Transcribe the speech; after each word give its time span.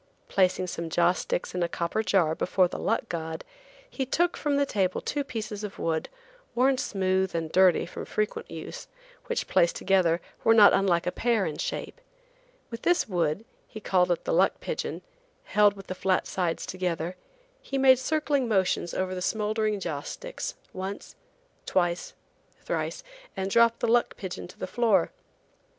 Placing 0.29 0.65
some 0.65 0.89
joss 0.89 1.19
sticks 1.19 1.53
in 1.53 1.61
a 1.61 1.69
copper 1.69 2.01
jar 2.01 2.33
before 2.33 2.67
the 2.67 2.79
luck 2.79 3.07
god, 3.07 3.43
he 3.87 4.03
took 4.03 4.35
from 4.35 4.57
the 4.57 4.65
table 4.65 4.99
two 4.99 5.23
pieces 5.23 5.63
of 5.63 5.77
wood, 5.77 6.09
worn 6.55 6.79
smooth 6.79 7.35
and 7.35 7.51
dirty 7.51 7.85
from 7.85 8.05
frequent 8.05 8.49
use, 8.49 8.87
which, 9.27 9.47
placed 9.47 9.75
together, 9.75 10.19
were 10.43 10.55
not 10.55 10.73
unlike 10.73 11.05
a 11.05 11.11
pear 11.11 11.45
in 11.45 11.59
shape. 11.59 12.01
With 12.71 12.81
this 12.81 13.07
wood–he 13.07 13.79
called 13.79 14.09
it 14.09 14.25
the 14.25 14.33
"luck 14.33 14.59
pigeon"–held 14.59 15.75
with 15.75 15.85
the 15.85 15.93
flat 15.93 16.25
sides 16.25 16.65
together, 16.65 17.15
he 17.61 17.77
made 17.77 17.99
circling 17.99 18.47
motions 18.47 18.95
over 18.95 19.13
the 19.13 19.21
smouldering 19.21 19.79
joss 19.79 20.09
sticks, 20.09 20.55
once, 20.73 21.15
twice, 21.67 22.15
thrice, 22.63 23.03
and 23.37 23.51
dropped 23.51 23.81
the 23.81 23.87
luck 23.87 24.17
pigeon 24.17 24.47
to 24.47 24.57
the 24.57 24.65
floor. 24.65 25.11